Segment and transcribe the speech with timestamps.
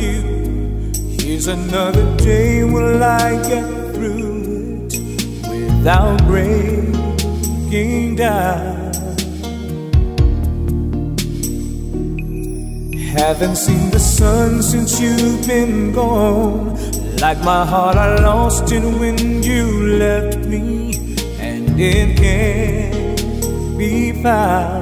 [0.00, 0.92] you.
[1.20, 2.64] Here's another day.
[2.64, 4.98] Will I get through it
[5.48, 8.76] without breaking down?
[13.16, 16.76] Haven't seen the sun since you've been gone.
[17.16, 24.75] Like my heart, I lost it when you left me, and it can't be found.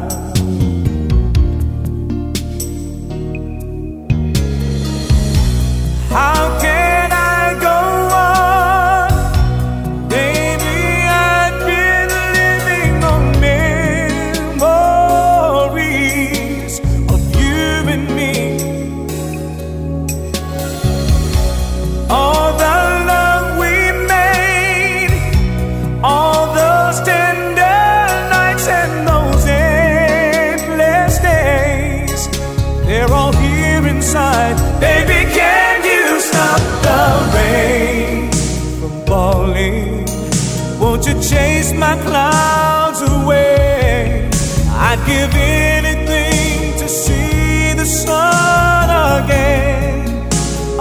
[45.05, 48.89] Give anything to see the sun
[49.21, 50.09] again.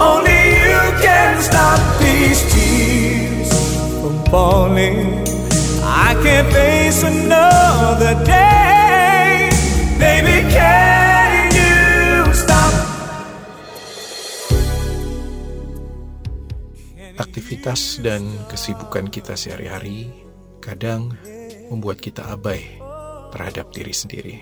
[0.00, 3.52] Only you can stop these tears
[4.00, 5.20] from falling.
[5.84, 9.52] I can't face another day.
[10.00, 12.72] Baby, can you stop?
[17.20, 20.10] Aktivitas dan kesibukan kita sehari-hari
[20.64, 21.12] kadang
[21.68, 22.83] membuat kita abai
[23.34, 24.36] terhadap diri sendiri.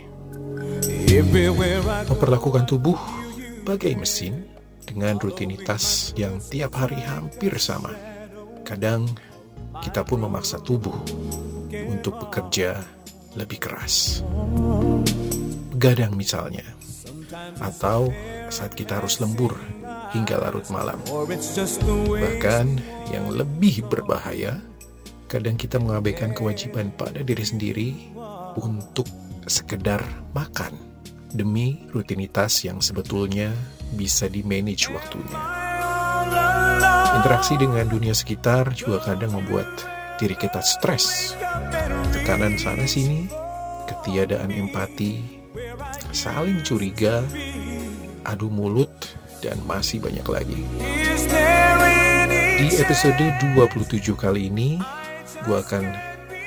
[2.12, 3.00] Memperlakukan tubuh
[3.64, 4.44] bagai mesin
[4.84, 7.96] dengan rutinitas yang tiap hari hampir sama.
[8.62, 9.08] Kadang
[9.80, 10.94] kita pun memaksa tubuh
[11.88, 12.76] untuk bekerja
[13.32, 14.20] lebih keras.
[15.72, 16.68] Begadang misalnya,
[17.58, 18.12] atau
[18.52, 19.56] saat kita harus lembur
[20.12, 21.00] hingga larut malam.
[22.12, 22.66] Bahkan
[23.08, 24.60] yang lebih berbahaya,
[25.32, 28.11] kadang kita mengabaikan kewajiban pada diri sendiri
[28.58, 29.08] untuk
[29.46, 30.02] sekedar
[30.36, 30.76] makan
[31.32, 33.52] demi rutinitas yang sebetulnya
[33.96, 35.40] bisa di-manage waktunya.
[37.12, 39.68] Interaksi dengan dunia sekitar juga kadang membuat
[40.16, 41.36] diri kita stres.
[42.12, 43.28] Tekanan sana sini,
[43.88, 45.20] ketiadaan empati,
[46.12, 47.24] saling curiga,
[48.24, 48.92] adu mulut,
[49.42, 50.60] dan masih banyak lagi.
[52.62, 53.26] Di episode
[53.58, 54.78] 27 kali ini,
[55.42, 55.84] gue akan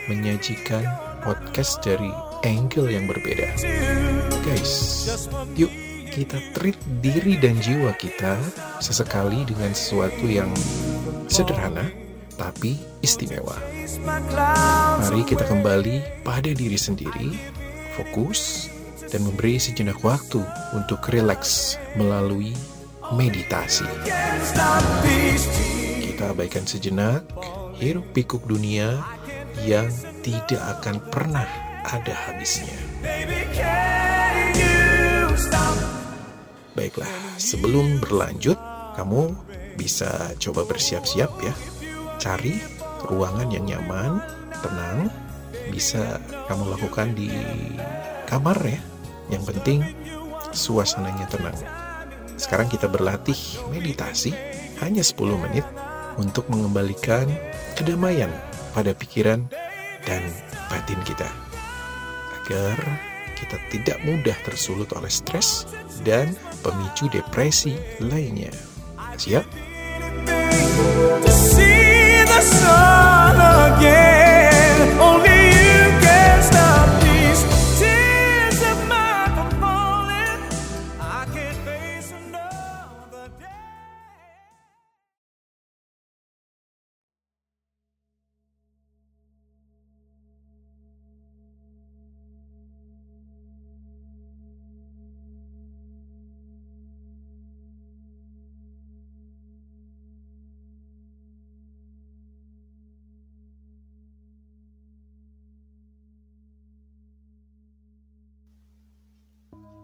[0.07, 2.13] menyajikan podcast dari
[2.45, 3.49] angle yang berbeda.
[4.45, 5.09] Guys,
[5.57, 5.73] yuk
[6.13, 8.37] kita treat diri dan jiwa kita
[8.77, 10.53] sesekali dengan sesuatu yang
[11.25, 11.89] sederhana
[12.37, 13.57] tapi istimewa.
[15.01, 17.33] Mari kita kembali pada diri sendiri,
[17.97, 18.69] fokus,
[19.09, 20.45] dan memberi sejenak waktu
[20.77, 22.53] untuk rileks melalui
[23.17, 23.87] meditasi.
[26.05, 27.25] Kita abaikan sejenak
[27.75, 29.03] hiruk pikuk dunia
[29.63, 29.87] yang
[30.25, 31.45] tidak akan pernah
[31.85, 32.73] ada habisnya.
[36.73, 38.57] Baiklah, sebelum berlanjut,
[38.97, 39.37] kamu
[39.77, 41.53] bisa coba bersiap-siap ya.
[42.17, 42.57] Cari
[43.05, 44.17] ruangan yang nyaman,
[44.65, 45.13] tenang,
[45.69, 46.17] bisa
[46.49, 47.29] kamu lakukan di
[48.25, 48.81] kamar ya.
[49.29, 49.79] Yang penting
[50.57, 51.57] suasananya tenang.
[52.33, 53.37] Sekarang kita berlatih
[53.69, 54.33] meditasi
[54.81, 55.65] hanya 10 menit
[56.17, 57.29] untuk mengembalikan
[57.77, 58.33] kedamaian
[58.73, 59.47] pada pikiran
[60.05, 60.21] dan
[60.71, 61.27] batin kita.
[62.41, 62.77] Agar
[63.35, 65.67] kita tidak mudah tersulut oleh stres
[66.07, 66.31] dan
[66.63, 68.53] pemicu depresi lainnya.
[69.19, 69.45] Siap?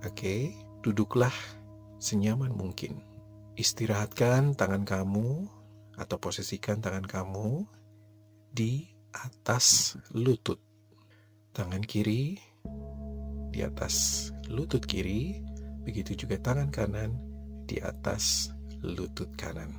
[0.02, 0.50] Oke,
[0.82, 1.34] duduklah
[2.02, 3.06] senyaman mungkin.
[3.54, 5.46] Istirahatkan tangan kamu
[5.94, 7.70] atau posisikan tangan kamu
[8.50, 10.58] di atas lutut.
[11.54, 12.34] Tangan kiri
[13.54, 15.38] di atas lutut kiri,
[15.86, 17.22] begitu juga tangan kanan
[17.70, 18.50] di atas
[18.82, 19.78] lutut kanan.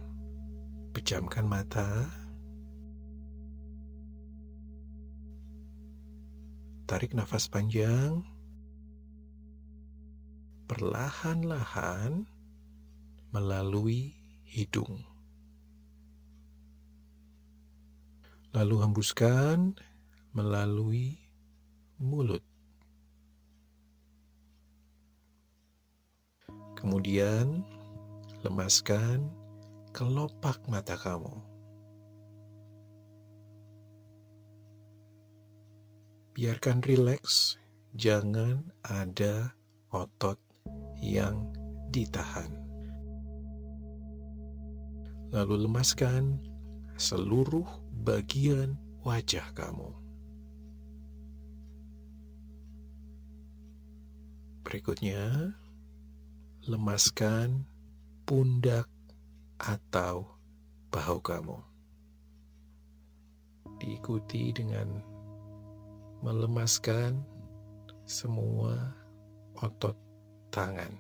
[0.95, 2.07] Pejamkan mata.
[6.87, 8.32] Tarik nafas panjang.
[10.73, 12.25] Perlahan-lahan
[13.29, 14.17] melalui
[14.49, 15.05] hidung.
[18.57, 19.77] Lalu hembuskan
[20.33, 21.21] melalui
[22.01, 22.41] mulut.
[26.81, 27.69] Kemudian
[28.41, 29.29] lemaskan
[29.93, 31.37] kelopak mata kamu.
[36.33, 37.61] Biarkan rileks,
[37.93, 39.53] jangan ada
[39.93, 40.41] otot
[41.03, 41.51] yang
[41.91, 42.63] ditahan
[45.33, 46.37] lalu lemaskan
[47.01, 47.65] seluruh
[48.05, 49.89] bagian wajah kamu.
[54.61, 55.57] Berikutnya,
[56.69, 57.65] lemaskan
[58.29, 58.87] pundak
[59.57, 60.37] atau
[60.93, 61.59] bahu kamu.
[63.81, 65.01] Diikuti dengan
[66.21, 67.25] melemaskan
[68.05, 68.93] semua
[69.59, 69.97] otot
[70.53, 70.93] tangan,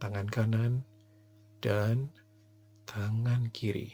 [0.00, 0.72] tangan kanan,
[1.60, 2.08] dan
[2.88, 3.92] tangan kiri.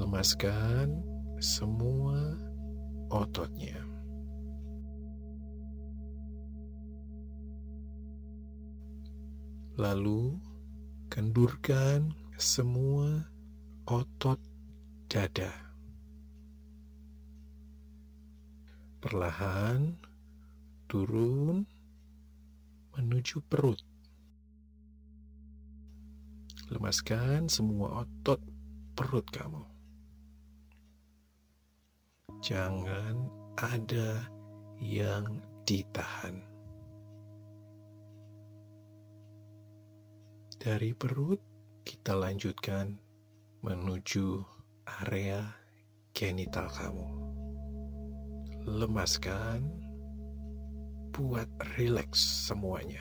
[0.00, 1.04] Lemaskan
[1.36, 2.16] semua
[3.12, 3.76] ototnya.
[9.76, 10.40] Lalu
[11.12, 13.20] kendurkan semua
[13.84, 14.40] otot
[15.12, 15.52] dada.
[19.04, 20.00] Perlahan
[20.88, 21.75] turun
[22.96, 23.78] menuju perut.
[26.72, 28.40] Lemaskan semua otot
[28.96, 29.62] perut kamu.
[32.40, 33.28] Jangan
[33.60, 34.24] ada
[34.82, 36.42] yang ditahan.
[40.56, 41.38] Dari perut,
[41.86, 42.98] kita lanjutkan
[43.62, 44.42] menuju
[45.04, 45.46] area
[46.10, 47.06] genital kamu.
[48.66, 49.85] Lemaskan,
[51.16, 51.48] buat
[51.80, 52.20] rileks
[52.52, 53.00] semuanya.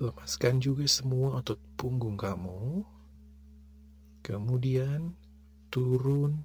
[0.00, 2.80] Lemaskan juga semua otot punggung kamu.
[4.24, 5.12] Kemudian
[5.68, 6.40] turun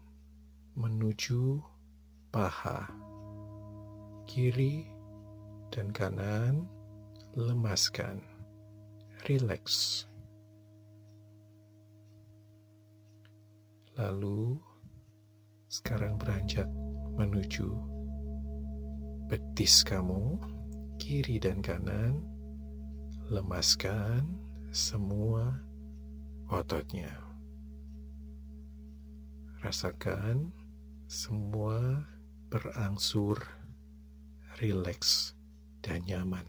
[0.76, 1.64] menuju
[2.28, 2.92] paha.
[4.28, 4.84] Kiri
[5.72, 6.68] dan kanan
[7.40, 8.20] lemaskan.
[9.24, 10.04] Relax.
[14.00, 14.56] Lalu
[15.68, 16.72] sekarang beranjak
[17.19, 17.68] menuju
[19.28, 20.40] betis kamu,
[20.96, 22.24] kiri dan kanan
[23.28, 24.24] lemaskan
[24.72, 25.51] semua
[26.48, 27.12] ototnya.
[29.60, 30.56] Rasakan
[31.12, 32.07] semua
[32.48, 33.44] berangsur
[34.63, 35.36] rileks
[35.84, 36.48] dan nyaman.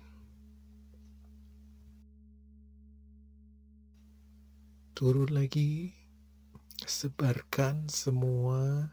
[4.94, 5.99] Turun lagi,
[6.88, 8.88] sebarkan semua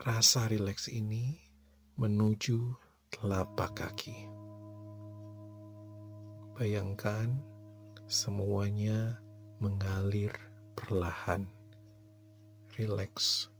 [0.00, 1.36] rasa rileks ini
[2.00, 2.72] menuju
[3.12, 4.16] telapak kaki.
[6.56, 7.36] Bayangkan
[8.08, 9.20] semuanya
[9.60, 10.32] mengalir
[10.72, 11.44] perlahan,
[12.76, 13.52] rileks,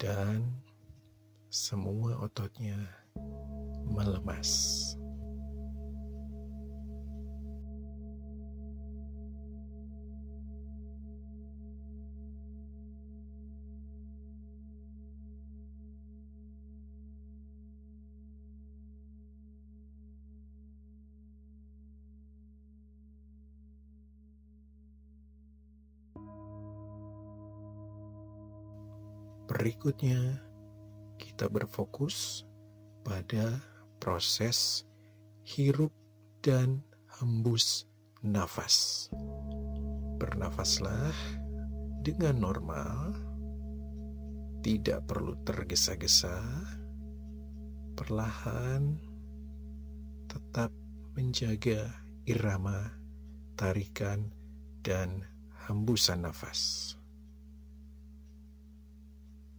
[0.00, 0.48] dan
[1.52, 2.78] semua ototnya
[3.84, 4.92] melemas.
[29.62, 30.42] Berikutnya,
[31.22, 32.42] kita berfokus
[33.06, 33.62] pada
[34.02, 34.82] proses
[35.46, 35.94] hirup
[36.42, 37.86] dan hembus
[38.26, 39.06] nafas.
[40.18, 41.14] Bernafaslah
[42.02, 43.14] dengan normal,
[44.66, 46.42] tidak perlu tergesa-gesa,
[47.94, 48.98] perlahan,
[50.26, 50.74] tetap
[51.14, 51.86] menjaga
[52.26, 52.90] irama,
[53.54, 54.26] tarikan,
[54.82, 55.22] dan
[55.70, 56.98] hembusan nafas.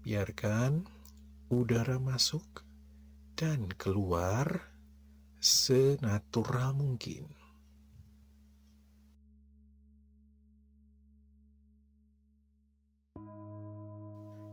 [0.04, 0.84] Biarkan
[1.48, 2.60] udara masuk
[3.40, 4.68] dan keluar
[5.40, 7.24] senatural mungkin.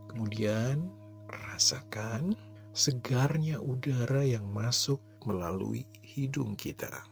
[0.07, 0.87] Kemudian
[1.27, 2.31] rasakan
[2.71, 7.03] segarnya udara yang masuk melalui hidung kita.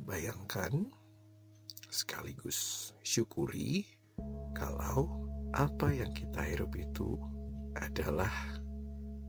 [0.00, 0.88] Bayangkan
[1.92, 3.97] sekaligus syukuri
[4.56, 7.16] kalau apa yang kita hirup itu
[7.78, 8.32] adalah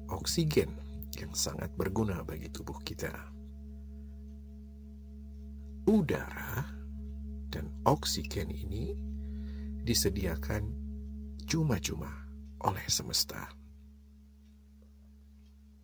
[0.10, 0.74] oksigen
[1.16, 3.12] yang sangat berguna bagi tubuh kita.
[5.90, 6.66] Udara
[7.50, 8.94] dan oksigen ini
[9.82, 10.70] disediakan
[11.50, 12.14] cuma-cuma
[12.62, 13.50] oleh semesta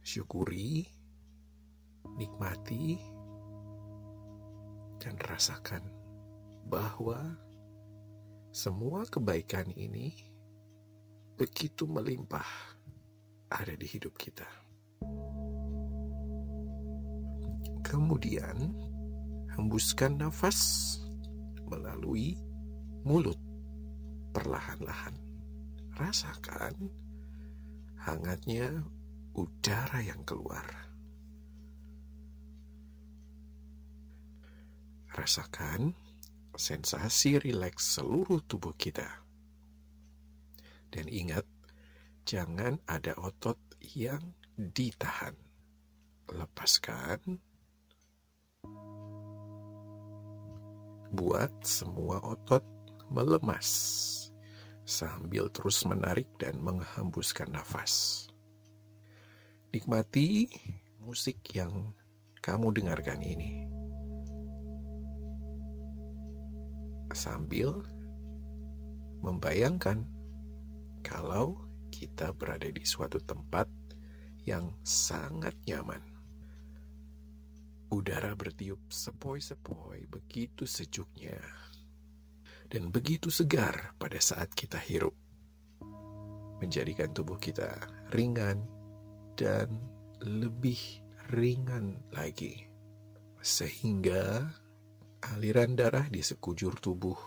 [0.06, 0.86] syukuri,
[2.14, 3.02] nikmati,
[5.02, 5.82] dan rasakan
[6.70, 7.18] bahwa
[8.56, 10.16] semua kebaikan ini
[11.36, 12.48] begitu melimpah
[13.52, 14.48] ada di hidup kita.
[17.84, 18.56] Kemudian,
[19.60, 20.56] hembuskan nafas
[21.68, 22.40] melalui
[23.04, 23.36] mulut
[24.32, 25.20] perlahan-lahan.
[26.00, 26.88] Rasakan
[28.08, 28.72] hangatnya
[29.36, 30.64] udara yang keluar.
[35.12, 36.05] Rasakan
[36.56, 39.24] sensasi rileks seluruh tubuh kita.
[40.90, 41.44] Dan ingat,
[42.24, 45.36] jangan ada otot yang ditahan.
[46.32, 47.38] Lepaskan.
[51.16, 52.64] Buat semua otot
[53.12, 53.70] melemas
[54.86, 58.26] sambil terus menarik dan menghembuskan nafas.
[59.74, 60.48] Nikmati
[61.02, 61.92] musik yang
[62.40, 63.65] kamu dengarkan ini.
[67.16, 67.72] Sambil
[69.24, 70.04] membayangkan
[71.00, 73.72] kalau kita berada di suatu tempat
[74.44, 76.04] yang sangat nyaman.
[77.88, 81.40] Udara bertiup sepoi-sepoi begitu sejuknya
[82.68, 85.16] dan begitu segar pada saat kita hirup.
[86.60, 87.80] Menjadikan tubuh kita
[88.12, 88.60] ringan,
[89.36, 89.68] dan
[90.24, 91.04] lebih
[91.36, 92.66] ringan lagi,
[93.44, 94.48] sehingga
[95.34, 97.18] aliran darah di sekujur tubuh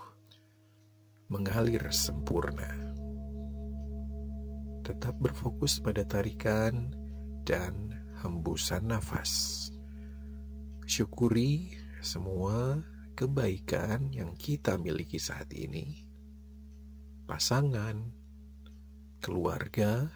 [1.29, 2.71] mengalir sempurna.
[4.87, 6.95] Tetap berfokus pada tarikan
[7.43, 9.69] dan hembusan nafas.
[10.89, 12.81] Syukuri semua
[13.19, 16.07] kebaikan yang kita miliki saat ini.
[17.29, 18.09] Pasangan,
[19.21, 20.09] keluarga,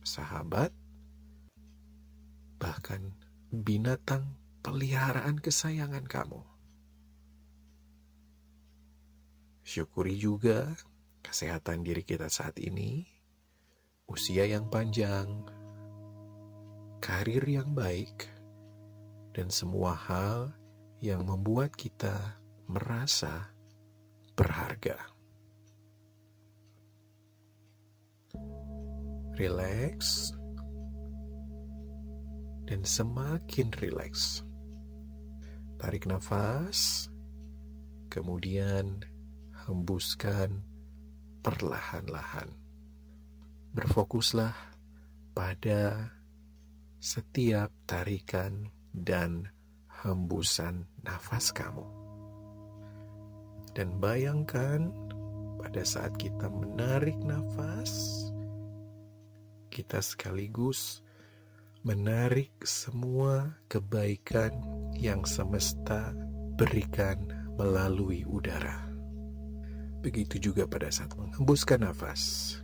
[0.00, 0.72] sahabat,
[2.56, 3.12] bahkan
[3.52, 6.53] binatang peliharaan kesayangan kamu.
[9.64, 10.76] Syukuri juga
[11.24, 13.08] kesehatan diri kita saat ini,
[14.04, 15.24] usia yang panjang,
[17.00, 18.28] karir yang baik,
[19.32, 20.52] dan semua hal
[21.00, 22.36] yang membuat kita
[22.68, 23.56] merasa
[24.36, 25.00] berharga.
[29.40, 30.28] Relax
[32.68, 34.44] dan semakin rileks.
[35.80, 37.08] Tarik nafas,
[38.12, 39.13] kemudian
[39.64, 40.60] hembuskan
[41.44, 42.48] perlahan-lahan.
[43.74, 44.54] Berfokuslah
[45.34, 46.14] pada
[47.00, 49.50] setiap tarikan dan
[50.04, 51.84] hembusan nafas kamu.
[53.74, 54.88] Dan bayangkan
[55.58, 58.24] pada saat kita menarik nafas,
[59.74, 61.02] kita sekaligus
[61.84, 64.54] menarik semua kebaikan
[64.96, 66.14] yang semesta
[66.54, 67.28] berikan
[67.58, 68.83] melalui udara.
[70.04, 72.60] Begitu juga pada saat menghembuskan nafas,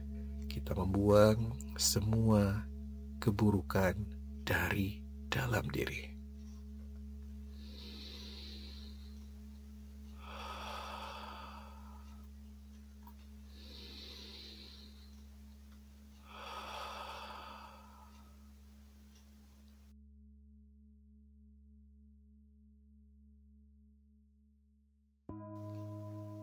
[0.53, 2.69] kita membuang semua
[3.17, 3.97] keburukan
[4.45, 5.01] dari
[5.33, 6.10] dalam diri.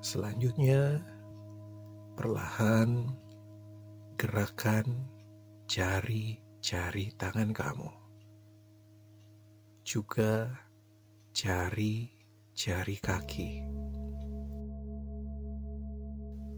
[0.08, 1.04] Selanjutnya,
[2.16, 3.12] perlahan
[4.16, 5.04] gerakan
[5.68, 7.92] jari-jari tangan kamu.
[9.84, 10.48] Juga
[11.36, 13.68] jari-jari kaki.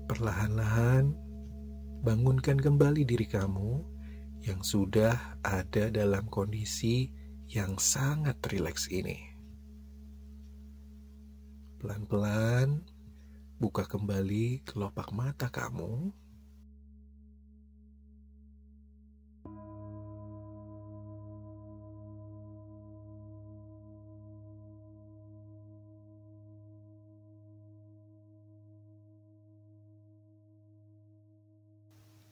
[0.06, 1.10] Perlahan-lahan
[2.06, 3.82] bangunkan kembali diri kamu
[4.46, 7.10] yang sudah ada dalam kondisi
[7.50, 9.18] yang sangat rileks ini.
[11.82, 12.99] Pelan-pelan
[13.60, 16.16] Buka kembali kelopak mata kamu.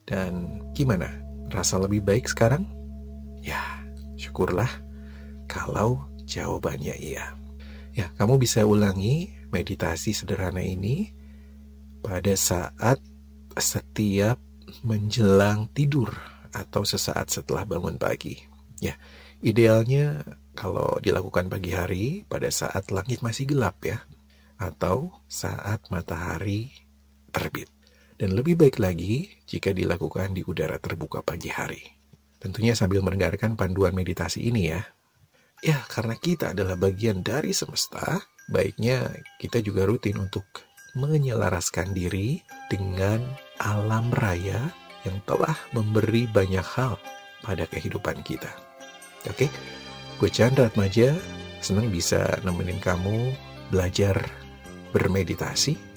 [0.08, 1.12] Dan gimana?
[1.52, 2.64] Rasa lebih baik sekarang?
[3.44, 3.60] Ya,
[4.16, 4.72] syukurlah
[5.44, 7.36] kalau jawabannya iya.
[7.92, 11.17] Ya, kamu bisa ulangi meditasi sederhana ini
[12.08, 12.96] pada saat
[13.60, 14.40] setiap
[14.80, 16.08] menjelang tidur
[16.56, 18.40] atau sesaat setelah bangun pagi.
[18.80, 18.96] Ya,
[19.44, 20.24] idealnya
[20.56, 24.08] kalau dilakukan pagi hari pada saat langit masih gelap ya,
[24.56, 26.72] atau saat matahari
[27.28, 27.68] terbit.
[28.16, 31.84] Dan lebih baik lagi jika dilakukan di udara terbuka pagi hari.
[32.40, 34.80] Tentunya sambil mendengarkan panduan meditasi ini ya.
[35.60, 39.12] Ya, karena kita adalah bagian dari semesta, baiknya
[39.42, 40.46] kita juga rutin untuk
[40.96, 42.40] menyelaraskan diri
[42.72, 43.20] dengan
[43.60, 44.70] alam raya
[45.04, 46.96] yang telah memberi banyak hal
[47.44, 48.50] pada kehidupan kita.
[49.28, 49.50] Oke,
[50.20, 51.12] gue Chandra Atmaja,
[51.60, 53.34] senang bisa nemenin kamu
[53.68, 54.16] belajar
[54.94, 55.88] bermeditasi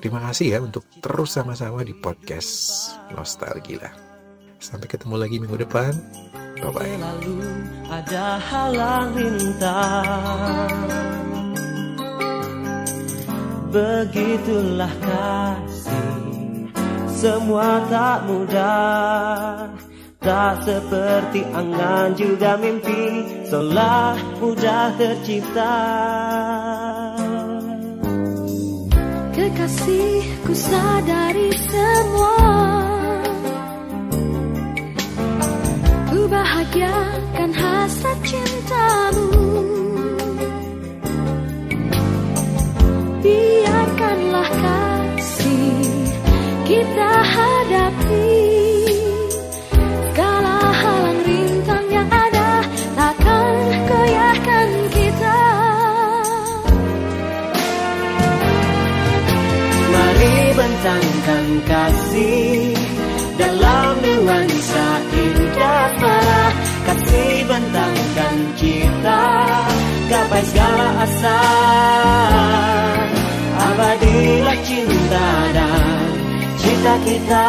[0.00, 3.92] Terima kasih ya untuk terus sama-sama di podcast Nostalgia.
[4.56, 5.92] Sampai ketemu lagi minggu depan.
[6.56, 6.96] Bye-bye.
[6.96, 7.36] Lalu
[7.92, 10.72] ada halang rintang
[13.70, 16.10] Begitulah kasih.
[17.06, 19.70] Semua tak mudah.
[20.18, 23.22] Tak seperti angan juga mimpi.
[23.46, 25.78] Seolah mudah tercipta.
[29.38, 32.36] Kekasihku sadari semua.
[36.10, 39.59] Ku bahagiakan hasrat cintamu
[43.20, 45.84] Biarkanlah kasih
[46.64, 48.32] kita hadapi
[50.08, 52.64] Segala halang rintang yang ada
[52.96, 53.54] Takkan
[53.92, 55.40] goyahkan kita.
[59.92, 62.72] Mari bentangkan kasih
[63.36, 66.52] dalam nuansa indah marah
[66.88, 69.24] Kasih bentangkan cita
[70.08, 71.40] gapai segala asa
[73.80, 76.04] Abadilah cinta dan
[76.60, 77.48] cita kita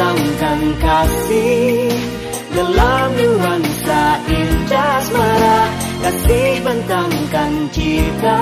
[0.00, 1.92] Bentangkan kasih
[2.56, 5.60] Dalam nuansa indah asmara
[6.00, 8.40] Kasih bentangkan cita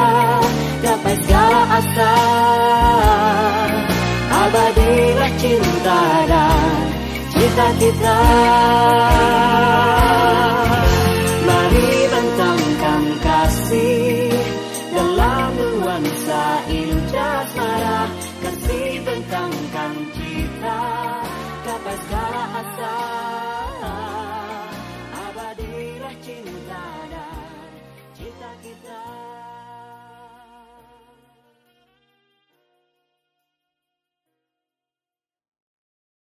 [0.87, 2.15] Gapai segala asa.
[4.31, 6.87] Abadilah cinta dan
[7.35, 8.19] cita kita